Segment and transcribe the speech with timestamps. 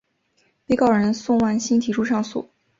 [0.65, 2.49] 被告人宋万新提出上诉。